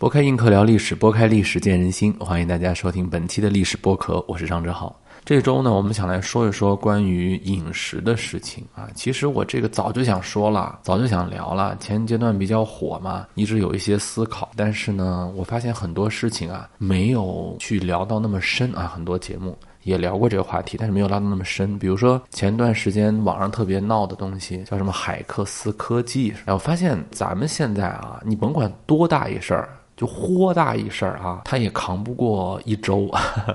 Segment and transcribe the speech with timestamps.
[0.00, 2.10] 拨开硬壳聊历史，拨开历史见人心。
[2.18, 4.98] 欢迎大家收听本期的历史播客，我是张志豪。
[5.26, 8.88] 这周呢，我们想来说一说关于饮食的事情啊。
[8.94, 11.76] 其实我这个早就想说了，早就想聊了。
[11.78, 14.50] 前阶段比较火嘛，一直有一些思考。
[14.56, 18.90] 但是呢，我发现很多事情啊，没有去聊到那么深啊。
[18.94, 21.78] 很多节目也聊过这个话题，但是没有聊到那么深。
[21.78, 26.32] 比如说前段时间网上特别闹的东西，叫什么海克斯科技。
[26.46, 29.68] 哎，我发现咱们现在啊，你甭管多大一事儿。
[30.00, 33.06] 就豁大一事儿啊，他也扛不过一周。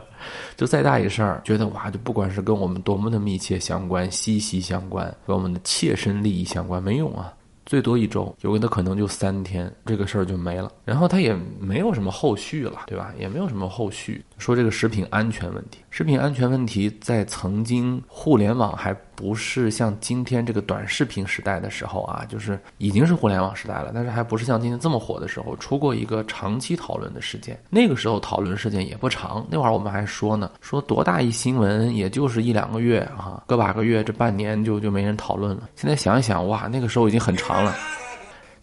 [0.56, 7.34] 就再大一事儿，觉得哇，就不管是跟我们多么的密切相关、息息相关，跟我们的切身利益相关，没用啊。
[7.66, 10.72] 最多一周，有的可能就三天，这个事儿就没了。
[10.84, 13.12] 然后他也没有什么后续了，对吧？
[13.18, 14.24] 也没有什么后续。
[14.38, 18.96] 说这个食品安全问题，食品安全问题在曾经互联网还。
[19.16, 27.60] 不是像今天这个短视频时代的时候啊，就是已经是互联网时代了，但是还不是像今天这么火的时候，出过一个长期讨论的事件。
[27.70, 35.70] 那个时候讨论时间也不长，那会儿我们还说呢，说多大一新闻，也就是一两个月啊，个把个月，这半年就就没人讨论了。
[35.76, 37.76] 现在想一想，哇，那个时候已经很长了。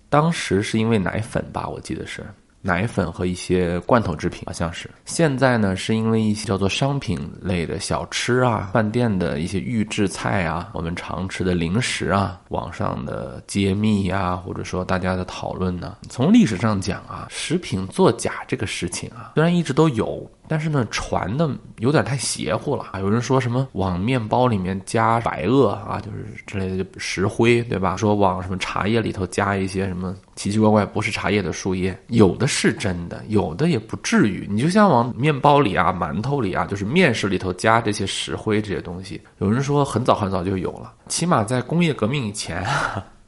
[0.08, 2.22] 当时是因为奶粉吧，我记得是。
[2.62, 4.88] 奶粉和一些罐头制品，好像是。
[5.04, 15.96] 现在呢，是因为一些叫做商品类的小吃啊，饭店的一些预制菜啊，我们常吃的零食啊，网上的揭秘啊，或者说大家的讨论呢。
[16.08, 20.30] 从历史上讲啊，食品作假这个事情啊，虽然一直都有。
[20.52, 23.00] 但是呢，传的有点太邪乎了啊！
[23.00, 27.96] 有人说什么往面包里面加白垩啊，就是之类的石灰，对吧？
[27.96, 34.46] 说往什么茶叶里头加一些什么奇奇怪怪不是茶叶的树叶，有的是真的，有的也不至于。
[34.50, 42.62] 你就像往面包里啊、馒头里啊，就是面食里头加这些石灰这些东西，有人说很早很早就有了，起码在工业革命以前。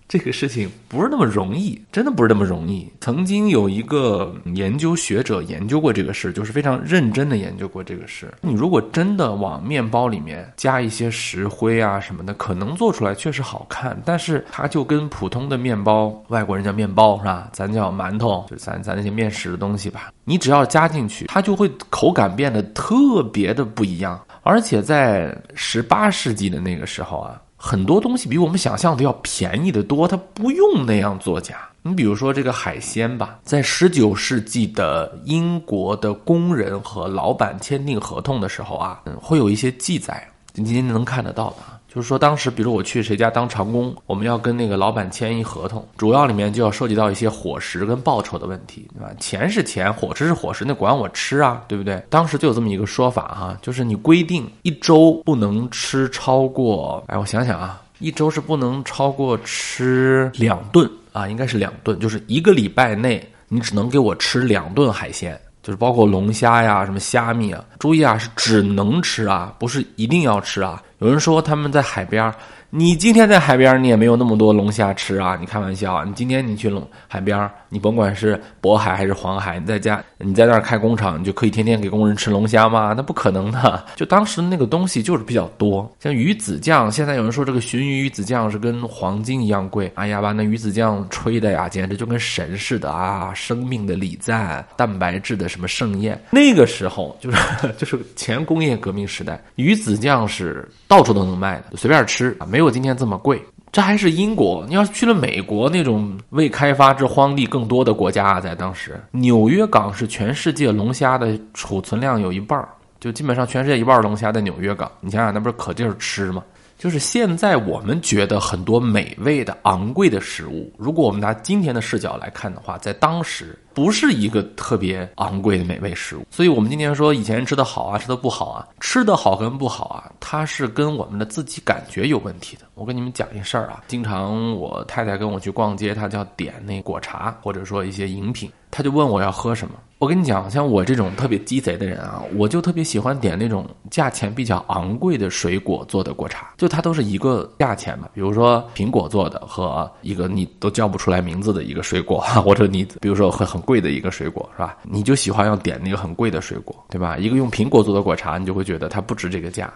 [0.07, 2.89] 这个事情不是那么容易，真的不是那么容易。
[3.01, 8.33] 曾经有一个研究学者研究过这个事，就是非常认真的研究过这个事。
[8.41, 17.49] 你如果真的往面包里面加一些石灰啊什么的，可能做出来确实好看，但是它就跟普通的面包，外国人叫面包是吧？
[17.53, 20.13] 咱叫馒头，就咱咱那些面食的东西吧。
[20.25, 24.21] 你只要加进去，它就会口感变得特别的不一样。
[24.43, 27.41] 而且在十八世纪的那个时候啊。
[27.67, 31.67] 很多东西比我们想象的要便宜的多，它不用那样作假。
[31.81, 41.57] 你比如说这个海鲜吧，在十九世纪的英国的工人和老板签订合同的时候啊，会有一些记载，你今天能看得到的。
[41.95, 49.11] 就是说，当时比如我去谁家当长工，我们要跟那个老板签一合同，主要里面就要涉及到一些伙食跟报酬的问题，对吧？
[49.21, 52.03] 钱是钱，伙食是伙食，那管我吃啊，对不对？
[52.11, 65.41] 当时就有这么一个说法哈，就是你规定一周不能吃超过，哎，我想想啊，一周是不能超过吃两顿啊，应该是两顿，就是一个礼拜内你只能给我吃两顿海鲜。
[65.65, 70.81] 就是包括龙虾呀，什么虾米啊，注意啊，是只能吃啊，不是一定要吃啊。
[70.99, 72.33] 有人说他们在海边。
[72.77, 75.37] 你今天在海边，你也没有那么多龙虾吃啊！
[75.39, 76.03] 你开玩笑啊！
[76.05, 82.93] 你今天你去龙海边，你甭管是渤海还是黄海，你在家你在那儿开工厂，你就可以天天给工人吃龙虾吗？
[82.97, 83.85] 那不可能的。
[83.95, 89.89] 就当时那个东西就是比较多，像鱼子酱，现在有人说这个鲟鱼鱼子酱是跟黄金一样贵。
[89.95, 93.33] 哎呀，把那鱼子酱吹的呀，简直就跟神似的啊！
[93.35, 96.21] 生命的礼赞，蛋白质的什么盛宴。
[96.33, 97.39] 那个时候就是
[97.79, 102.64] 就是前工业革命时代，鱼子酱是到处都能卖的，随便吃啊，没有。
[102.65, 104.65] 我今天这么贵，这还是英国。
[104.67, 114.91] 你要是去了美国那种未开发之荒地更多的国家，在当时，纽约港是全世界龙虾的储存量有一半儿，就基本上全世界一半龙虾在纽约港。
[115.01, 116.43] 你想想，那不是可劲儿吃吗？
[116.79, 123.59] 就是现在我们觉得很多美味的、昂贵的食物，如果我们拿今天的视角来看的话，在当时。
[123.75, 132.63] 不是一个特别昂贵的美味食物，所以我们今天说以前吃的好啊，吃的不好啊，吃的好跟不好啊，它是跟我们的自己感觉有问题的。
[132.75, 139.75] 我跟你们讲一事儿啊，经常我太太跟我去逛街，她叫点那果茶或者说一些饮品，她就问我要喝什么。
[139.99, 148.09] 我跟你讲，像我这种特别鸡贼的人啊，我就特别喜欢点那种价钱比较昂贵的水果做的果茶，就它都是一个价钱嘛。
[148.13, 153.64] 比如说苹果做的和一个你都叫不出来名字的一个水果， 或者你比如说会很。
[153.65, 154.77] 贵的一个水果是吧？
[154.83, 157.17] 你就喜欢要点那个很贵的水果，对吧？
[157.17, 159.67] 一个用苹果做的果茶，你就会觉得它不值这个价；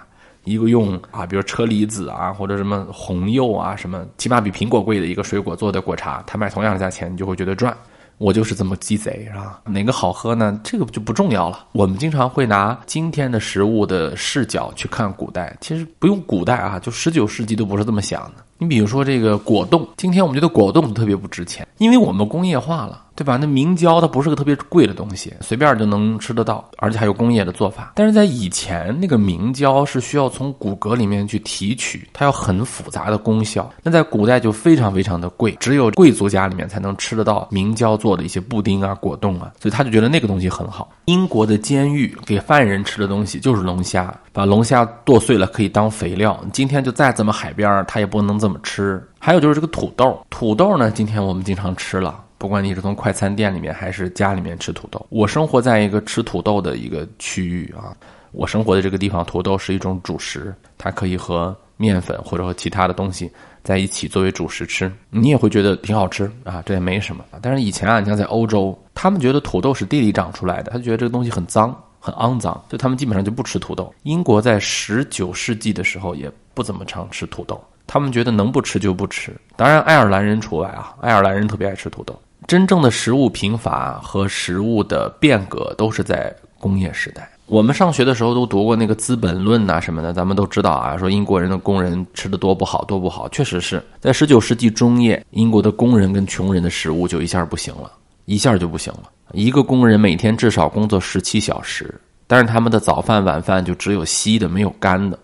[0.45, 7.77] 一个用啊，比如车厘子啊，或者什么红柚啊，什么起码比苹果贵的一个水果做的果茶，它卖同样的价钱，你就会觉得赚。
[8.19, 9.61] 我就是这么鸡贼，是吧？
[9.65, 10.61] 哪个好喝呢？
[10.65, 11.67] 这个就不重要了。
[11.71, 18.45] 我们经常会拿今天的食物的视角去看古代，其实不用古代啊，就十九世纪都不是这么想的。
[18.59, 23.05] 你比如说这个果冻，今天我们觉得果冻特别不值钱，因为我们工业化了。
[23.19, 23.37] 对吧？
[23.37, 27.95] 那明胶它不是个特别贵的东西，随便就能吃得到，而且还有工业的做法。
[27.97, 33.69] 但是在以前，那个明胶是需要从骨骼里面去提取，它有很复杂的功效。
[33.83, 40.89] 那在古代就非常非常的贵，只有贵族家里面才能吃得到明胶做的一些布丁啊、果冻啊，所以他就觉得那个东西很好。
[41.07, 46.39] 英国的监狱给犯人吃的东西就是龙虾，把龙虾剁碎了可以当肥料。
[46.53, 49.05] 今天就再怎么海边，他也不能这么吃。
[49.19, 52.23] 还有就是这个土豆，土豆呢，今天我们经常吃了。
[52.39, 57.93] 不管你是从快餐店里面还是家里面吃土豆，我生活在一个吃土豆的一个区域啊。
[58.31, 63.31] 我生活的这个地方，土豆是一种主食，它可以和面粉或者和其他的东西
[63.65, 67.25] 在一起作为主食吃，你也会觉得挺好吃啊，这也没什么。
[67.41, 73.93] 但是以前啊，你像在欧洲，他们觉得土豆是地里长出来的，他觉得这个东西很脏、很肮脏，所以他们基本上就不吃土豆。
[74.03, 79.35] 英国在十九世纪的时候也不怎么常吃土豆，他们觉得能不吃就不吃。
[79.57, 82.15] 当然，爱尔兰人除外啊，爱尔兰人特别爱吃土豆。
[82.47, 87.29] 真正的食物贫乏和食物的变革都是在工业时代。
[87.47, 93.29] 我们上学的时候都读过那个《资本论》呐什么的，咱们都知道啊，说英国人的工人吃的多不好，多不好。
[93.31, 97.91] 确实是在十九世纪中叶，英国的工人跟穷人的食物就一下不行了，
[98.27, 99.05] 一下就不行了。
[99.33, 105.19] 一个工人每天至少工作十七小时，但是他们的早饭、晚饭就只有稀的，没有干的。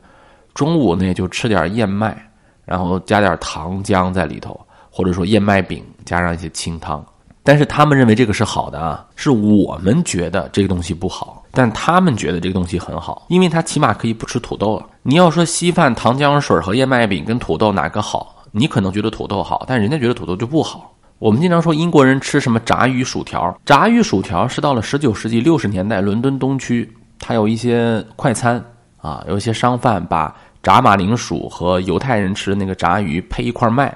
[0.55, 2.17] 中午呢，就吃点燕麦，
[2.65, 4.59] 然后加点糖浆在里头，
[4.97, 7.05] 或者说燕麦饼加上一些清汤。
[7.43, 14.87] 但是他们认为这个是好的啊，是我们觉得这个东西不好，但他们觉得这个东西很好，因为他起码可以不吃土豆了。
[15.03, 20.95] 你要说稀饭、糖浆水和燕麦饼跟土豆哪个好，你可能觉得土豆好，但人家觉得土豆就不好。
[21.19, 28.63] 我们经常说英国人吃什么炸鱼薯条，炸鱼薯条是到了十九世纪六十年代，伦敦东区它有一些快餐
[28.97, 33.95] 啊，有一些商贩把炸马铃薯和犹太人吃的那个炸鱼配一块卖，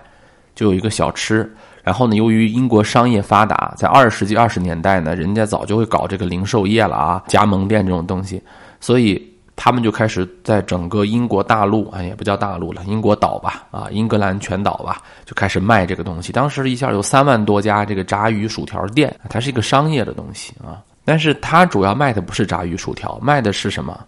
[0.59, 1.49] 就有一个小吃。
[1.85, 8.43] 然后呢，由于英国商业发达，在二十世纪二十年代呢，人家早就会搞这个零售业了啊，加盟店这种东西，
[8.81, 9.25] 所以
[9.55, 16.33] 他们就开始在整个英国大陆，啊，也不叫大陆了，英国岛吧，啊，英格兰全岛吧，就开始卖这个东西。
[16.33, 23.99] 当时一下有三万多家这个炸鱼薯条店，它是一个商业的东西啊，但是它主要卖的不是炸鱼薯条，卖的是什么？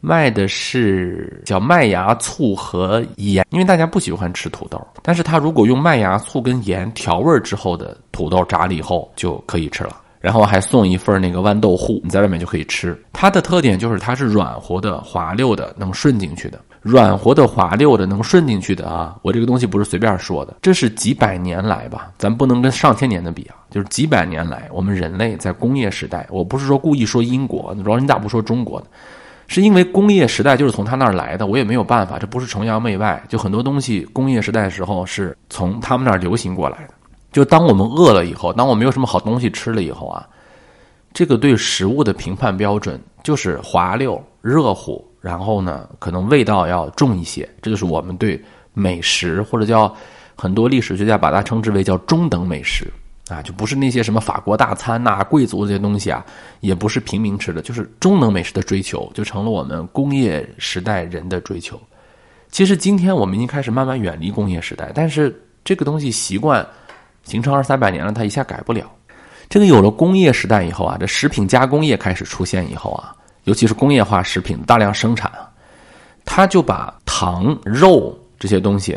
[0.00, 12.96] 卖的是叫麦芽醋和盐，因为大家不喜欢吃土豆，但是它如果用麦芽醋跟盐调味儿之后的土豆炸了以后就可以吃了，然后还送一份那个豌豆糊，你在外面就可以吃。
[13.12, 16.60] 它的特点就是它是软和的、滑溜的，能顺进去的。
[16.82, 19.16] 软和的、滑溜的，能顺进去的啊！
[19.22, 28.86] 我这个东西不是随便说的，这是几百年来吧，咱不能跟上千年的比啊，就是几百年来我们人类在工业时代，我不是说故意说英国，主要你咋不说中国呢？
[29.48, 33.22] 是因为工业时代就是从他那儿来的，我也没有办法，这不是崇洋媚外。
[33.28, 36.94] 就很多东西，工业时代的时候是从他们那儿流行过来的。
[37.32, 40.26] 就当我们饿了以后，当我没有什么好东西吃了以后啊，
[41.12, 47.48] 这个对食物的评判标准就是滑溜、热乎，然后呢，可能味道要重一些。
[47.62, 48.42] 这就是我们对
[48.72, 49.94] 美食或者叫
[50.34, 52.90] 很多历史学家把它称之为叫中等美食。
[53.28, 56.24] 啊，就不是那些什么法国大餐呐、贵族这些东西啊，
[56.60, 61.80] 也不是平民吃的，就是中等美食的追求，就成了我们工业时代人的追求。
[62.52, 66.64] 其实今天我们已经开始慢慢远离工业时代，但是这个东西习惯
[67.24, 68.88] 形成二三百年了，它一下改不了。
[69.48, 75.50] 这个有了工业时代以后啊，这食品加工业开始出现以后啊，尤其是工业化食品大量生产啊，
[76.24, 78.96] 它就把糖、肉这些东西。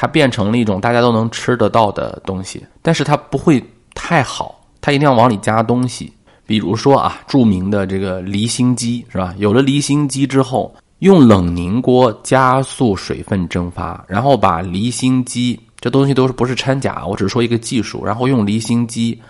[0.00, 3.62] 它变成了一种大家都能吃得到的东西，但是它不会
[3.94, 6.10] 太好，它一定要往里加东西。
[6.46, 9.34] 比如说啊，著名的这个离心机是吧？
[9.36, 17.04] 有了离心机之后，用冷凝锅加速水分蒸发，然后把离心机这东西都是不是掺假？
[17.06, 19.20] 我只是说一个技术，然后用离心机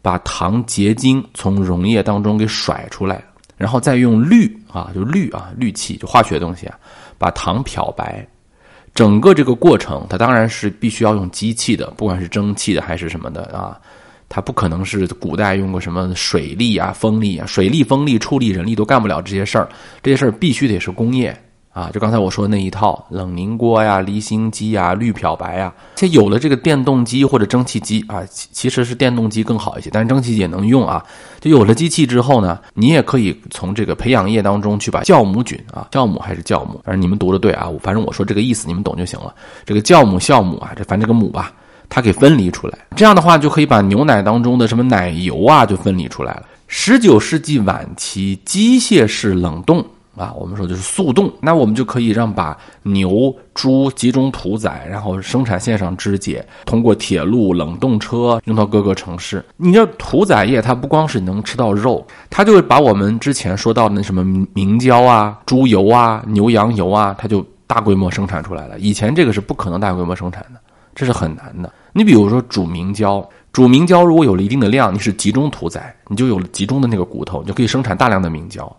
[0.00, 3.20] 把糖结晶从溶液当中给甩出来，
[3.56, 6.78] 然后再用氯啊，就氯啊，氯气就化学东西啊，
[7.18, 8.24] 把糖漂白。
[8.94, 13.76] 整个这个过程，它当然是必须要用机器的，不管是蒸汽的还是什么的啊，
[14.28, 19.68] 它不可能是古代用过什么水力啊、风力啊、水力、风力、畜力、人力都干不了这些事儿，
[20.00, 21.36] 这些事儿必须得是工业。
[21.74, 31.04] 啊，就刚才我说的那一套冷凝锅呀、离心机呀、滤漂白呀，且有了这个电动机或者蒸汽机啊，其其实是电动机更好一些，但是蒸汽机也能用啊。
[31.40, 39.34] 就有了机器之后呢，你也可以从这个培养液当中去把酵母菌啊，酵母还是酵母，反正你们读的对啊，反正我说这个意思你们懂就行了。
[39.66, 41.52] 这个酵母、酵母啊，这反正这个母吧，
[41.88, 46.44] 它给分离出来，这样的话就可以把牛奶当中的什么奶油啊就分离出来了。
[46.68, 49.84] 十九世纪晚期，机械式冷冻。
[50.16, 59.44] 啊，我们说就是速冻，那我们就可以让把牛、猪集中屠宰，然后生产线上肢解，通过铁路、冷冻车运到各个城市。
[59.56, 68.78] 你这屠宰业，它不光是能吃到肉，它就把我们之前说到的那什么明胶啊、猪油啊、牛羊油啊，它就大规模生产出来了。
[68.78, 70.60] 以前这个是不可能大规模生产的，
[70.94, 71.72] 这是很难的。
[71.92, 78.76] 你比如说煮明胶，煮明胶如果有了一定的量，你是集中屠宰，你就有了集中的那个骨头，你就可以生产大量的明胶。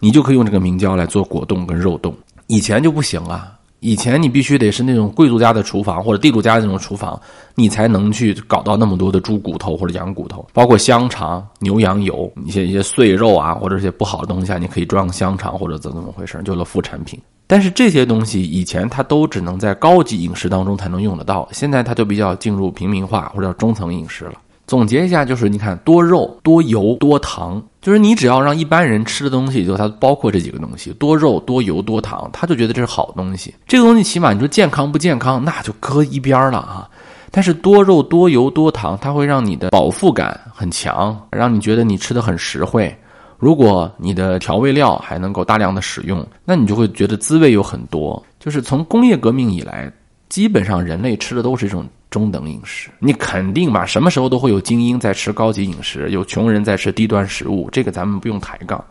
[0.00, 2.14] 你就可以用这个明胶来做果冻跟肉冻，
[2.46, 3.52] 以前就不行啊！
[3.80, 7.20] 以前你必须得是那种贵族家的厨房或者地主家的那种厨房，
[7.54, 17.20] 你才能去搞到那么多的猪骨头或者羊骨头，包括香肠、牛羊油一些一些碎肉啊，或者一些不好的东西啊，你可以装香肠或者怎怎么回事，就了副产品。
[17.46, 24.32] 但是这些东西以前它都只能在高级饮食当中才能用得到，现在它就比较进入平民化或者叫中层饮食了。
[24.66, 33.54] 总结一下，就是你看，多肉、多油、多糖，就是你只要让一般人吃的东西，就它包括这几个东西：多肉、多油、多糖，他就觉得这是好东西。
[33.68, 36.90] 这个东西起码你说健康不健康，那就搁一边了啊。
[37.30, 42.92] 但是多肉、多油、多糖，它会让你的饱腹感很强，让你觉得你吃的很实惠。
[43.38, 48.20] 如果你的调味料还能够大量的使用，那你就会觉得滋味有很多。
[48.40, 49.92] 就是从工业革命以来，
[50.28, 51.86] 基本上人类吃的都是一种。
[52.16, 53.84] 中等饮食，你肯定吧？
[53.84, 58.82] 什么时候都会有精英在吃高级饮食，有穷人在吃低端食物，这个咱们不用抬杠。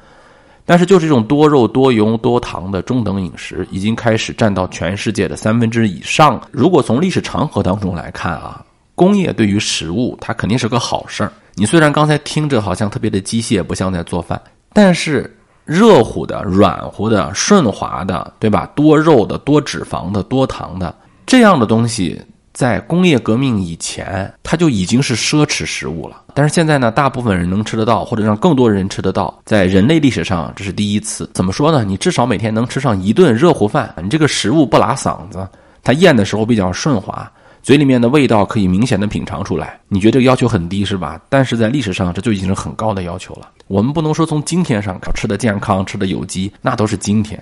[0.63, 6.39] 但是，就是这种多肉、多油、多糖的中等饮食，已经开始占到全世界的三分之以上。
[6.51, 8.63] 如果从历史长河当中来看啊，
[8.93, 11.33] 工业对于食物它肯定是个好事儿。
[11.55, 14.39] 你虽然刚才听着好像特别的机械，不像在做饭，
[14.71, 18.71] 但是热乎的、软乎的、顺滑的，对吧？
[18.75, 22.21] 多肉的、多脂肪的、多糖的这样的东西。
[22.55, 26.23] 在工业革命以前，它就已经是奢侈食物了。
[26.33, 31.29] 但是现在呢，大部分人能吃得到，或者让更多人吃得到，在人类历史上这是第一次。
[31.33, 31.83] 怎么说呢？
[31.83, 35.45] 你至少每天能吃上一顿热乎饭，你这个食物不拉嗓子，
[35.83, 37.29] 它咽的时候比较顺滑，
[37.61, 39.77] 嘴里面的味道可以明显的品尝出来。
[39.89, 41.19] 你觉得这个要求很低是吧？
[41.27, 43.49] 但是在历史上，这就已经是很高的要求了。
[43.67, 47.37] 我们不能说从今天上吃的健康、吃的有机，那都是今天。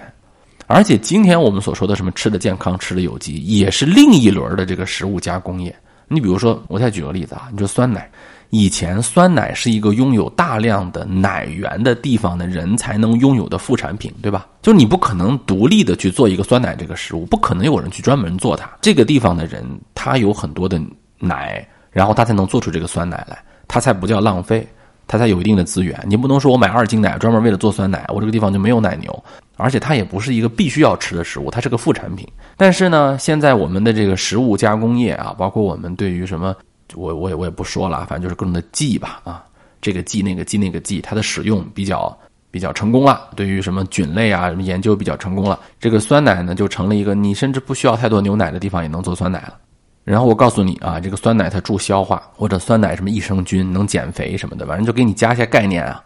[0.68, 5.76] 而且今天我们所说的什么吃的健康、吃的有机，也是另一轮的这个食物加工业。
[6.08, 8.10] 你比如说，我再举个例子啊，你说酸奶，
[8.50, 14.48] 以前酸奶是一个拥有大量的奶源的地方的人才能拥有的副产品，对吧？
[14.62, 18.70] 就是你不可能独立的去做一个酸奶这个食物，不可能有人去专门做它。
[18.82, 19.66] 这个地方的人
[19.96, 20.80] 他有很多的
[21.20, 24.68] 奶，然后他才能做出这个酸奶来，他才不叫浪费。
[25.06, 29.24] 它才有一定的资源，你不能说我买二斤奶专门为了做酸奶，我这个地方就没有奶牛，
[29.56, 32.28] 而且它也不是一个必须要吃的食物，它是个副产品。
[32.58, 36.56] 但是呢，现在我们的这个食物加工业啊，包括我们对于什么，
[36.96, 39.44] 我我也我也不说了，反正就是各种的剂吧，啊，
[39.82, 42.18] 这个剂那个剂那个剂，它的使用比较
[42.52, 49.58] 比较成功了，对于什么菌类啊什么研究比较成功了，这个酸奶呢就成了一个你甚至不需要太多牛奶的地方也能做酸奶了。
[50.04, 56.04] 然后我告诉你啊，这个酸奶它助消化，或者酸奶什么益生菌能减肥什么的，反正就给你加一些概念啊，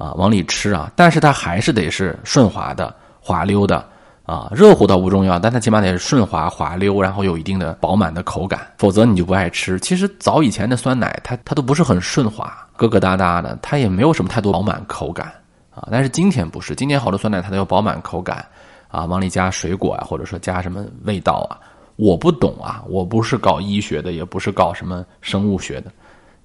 [0.00, 0.90] 啊往里吃啊。
[0.96, 3.84] 但是它还是得是顺滑的、滑溜的
[4.24, 9.78] 啊，热乎倒不重要，但它起码得是顺滑、滑溜，然后有一定的饱满的口感，否则你就不爱吃。
[9.80, 15.32] 其实早以前的酸奶它它都不是很顺滑，疙疙瘩瘩的，它也没有什么太多饱满口感
[15.74, 15.86] 啊。
[15.90, 18.44] 但是今天不是，今天好多酸奶它都有饱满口感
[18.88, 21.58] 啊，往里加水果啊，或者说加什么味道啊。
[21.96, 25.90] 我不懂啊，我不是搞医学的，也不是搞什么生物学的，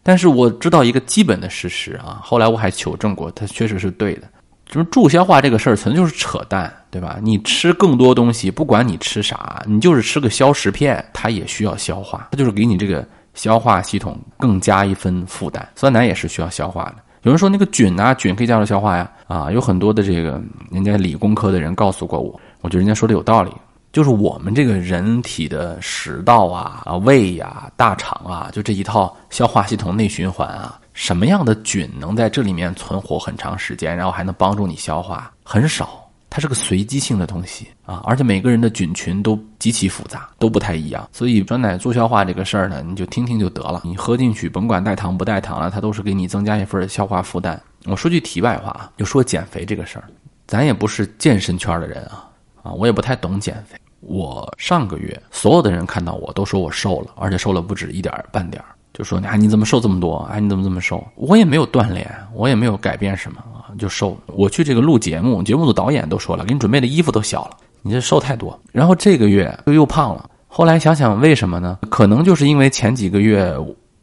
[0.07, 2.21] 但是我知道一个基本的事实啊。
[2.21, 4.29] 后来我还求证过，它确实是对的。
[4.67, 7.17] 就是助消化这个事儿，纯就是扯淡，对吧？
[7.21, 15.67] 你吃更多东西，不管你吃啥，你就是吃个消食片，它也需要消化，它就是给你这个消化系统更加一分负担。
[15.75, 16.95] 酸奶也是需要消化的。
[17.23, 23.51] 有人说那个菌啊，菌可以加速消化呀，啊，有很多的这个人家理工科的人告诉过我，我觉得人家说的有道理。
[23.95, 35.31] 就是我们这个人体的食道啊、啊胃呀、大肠啊，就这一套消化系统内循环啊，什么样的菌能在这里面存活很长时间，然后还能帮助你消化？
[35.45, 41.07] 很少，它是个随机性的东西啊，而且每个人的菌群都极其复杂，都不太一样。
[41.13, 43.81] 所以酸奶助消化这个事儿呢，你就听听就得了。
[43.85, 47.57] 你喝进去，甭管带糖不带糖了，它都是给你增加一份消化负担。
[47.85, 50.03] 我说句题外话啊，就说减肥这个事儿，
[50.47, 52.27] 咱也不是健身圈的人啊，
[52.61, 53.77] 啊，我也不太懂减肥。
[54.07, 60.17] 我上个月，所有的人看到我都说我瘦了，而且瘦了不止一点半点就说你你怎么瘦这么多？
[60.31, 61.05] 哎，你怎么这么瘦？
[61.15, 64.17] 我也没有锻炼，我也没有改变什么啊，就瘦。
[64.27, 68.57] 我去这个录节目，节目组导演都说了，给你准备的衣服都小了，你这瘦太多。
[68.71, 70.29] 然后这个月又又胖了。
[70.47, 71.79] 后来想想为什么呢？
[71.89, 73.53] 可能就是因为前几个月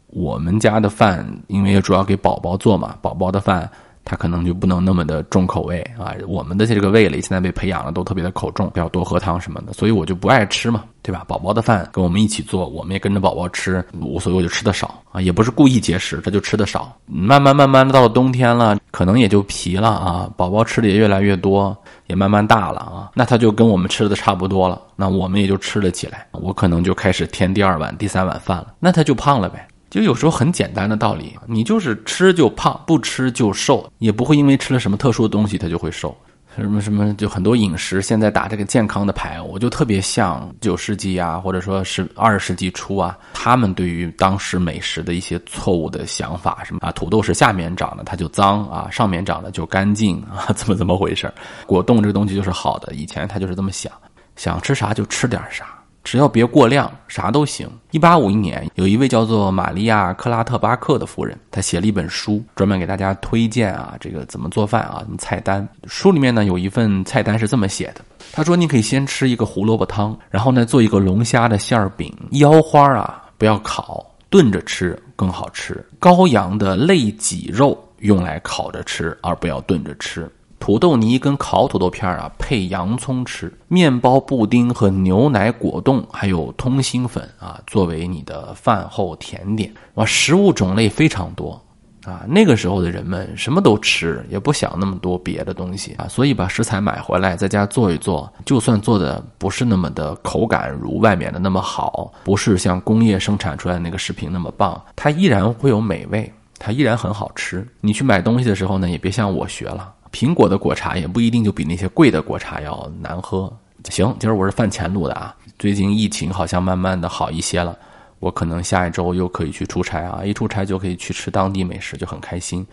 [0.08, 3.70] 我们家的饭，因为主要给宝宝做嘛，宝宝的饭
[4.12, 6.12] 他可能就不能那么的重口味啊。
[6.28, 11.24] 我们的这个味蕾现在被培养了，都特别的口重，要多喝汤什么的，所以我就不爱吃嘛，对吧？
[11.26, 16.94] 宝宝的饭跟我们一起做，我们也跟着宝宝吃，无所谓，我就吃的少啊，也不是故意节食，他就吃的少。
[17.06, 21.74] 慢慢慢慢的到冬天了，可能也就皮了啊，宝宝吃的也越来越多，
[22.08, 29.66] 也慢慢大了啊，那他就跟我们吃的差不多了，那我们也就吃了起来，我可能就开始添第二碗、第三碗饭了，那他就胖了呗。
[29.92, 36.16] 就有时候很简单的道理，你就是吃就胖，不吃就瘦，也不会因为吃了什么特殊的东西，它就会瘦。
[36.56, 51.30] 什么什么，就很多饮食现在打这个健康的牌，我就特别像九世纪啊，或者说是二十世纪初啊，他们对于当时美食的一些错误的想法，什么啊，土豆是下面长的，它就脏啊，上面长的就干净啊， 怎么怎么回事？
[51.66, 53.92] 果冻这个东西就是好的，以前他就是这么想，
[54.36, 55.81] 想吃啥就吃点啥。
[56.04, 57.68] 只要别过量，啥都行。
[57.90, 65.66] 一八五一年，有一位叫做玛利亚·克拉特巴克的夫人，她写了一本书，专门给大家推荐啊，这个怎么做饭啊，什么菜单。
[65.86, 68.00] 书里面呢有一份菜单是这么写的，
[68.32, 75.84] 他说你可以先吃一个胡萝卜汤，然后呢做一个龙虾的馅儿饼，腰花啊不要烤，炖着吃更好吃。
[76.00, 80.28] 羔羊的肋脊肉用来烤着吃，而不要炖着吃。
[80.62, 89.74] 土豆泥跟烤土豆片啊，配洋葱吃；面包、布丁和牛奶果冻，还有通心粉啊，作为你的饭后甜点。
[89.94, 91.60] 哇，食物种类非常多
[92.04, 92.22] 啊！
[92.28, 107.66] 那个时候的人们什么都吃，也不想那么多别的东西啊，所以把食材买回来，在家做一做，就算做的不是那么的口感如外面的那么好，不是像工业生产出来那个食品那么棒，它依然会有美味，它依然很好吃。
[107.80, 109.92] 你去买东西的时候呢，也别像我学了。
[110.12, 113.52] 苹果的果茶也不一定就比那些贵的果茶要难喝。
[113.88, 115.34] 行，今儿我是饭前录的啊。
[115.58, 117.76] 最近疫情好像慢慢的好一些了，
[118.20, 122.64] 我可能下一周又可以去出差啊，一出差就可以去吃当地美食，就很开心。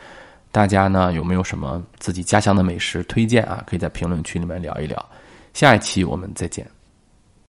[0.51, 3.63] 大家呢有没有什么自己家乡的美食推荐啊？
[3.65, 5.03] 可以在评论区里面聊一聊。
[5.53, 6.65] 下一期我们再见。